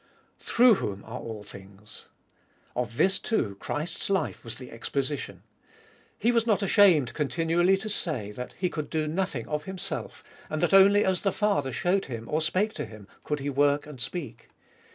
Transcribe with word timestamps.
Through 0.39 0.73
whom 0.81 1.03
are 1.05 1.19
all 1.19 1.43
things. 1.43 2.07
Of 2.75 2.97
this 2.97 3.19
too 3.19 3.55
Christ's 3.59 4.09
life 4.09 4.43
was 4.43 4.57
the 4.57 4.71
exposition. 4.71 5.43
He 6.17 6.31
was 6.31 6.47
not 6.47 6.63
ashamed 6.63 7.13
continually 7.13 7.77
to 7.77 7.87
say 7.87 8.31
that 8.31 8.53
He 8.53 8.67
could 8.67 8.89
do 8.89 9.07
nothing 9.07 9.47
of 9.47 9.65
Himself, 9.65 10.23
and 10.49 10.59
that 10.63 10.73
only 10.73 11.05
as 11.05 11.21
the 11.21 11.31
Father 11.31 11.71
showed 11.71 12.05
Him 12.05 12.27
or 12.31 12.41
spake 12.41 12.73
to 12.73 12.85
Him, 12.87 13.07
could 13.23 13.41
He 13.41 13.51
work 13.51 13.85
and 13.85 14.01
speak. 14.01 14.49